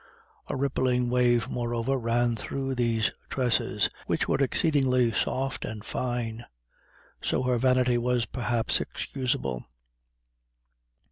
A 0.47 0.55
rippling 0.55 1.11
wave, 1.11 1.47
moreover, 1.47 1.95
ran 1.95 2.35
through 2.35 2.73
these 2.73 3.11
tresses, 3.29 3.87
which 4.07 4.27
were 4.27 4.37
exceedingly 4.39 5.11
soft 5.11 5.63
and 5.63 5.85
fine; 5.85 6.43
so 7.21 7.43
her 7.43 7.59
vanity 7.59 7.99
was 7.99 8.25
perhaps 8.25 8.81
excusable. 8.81 9.63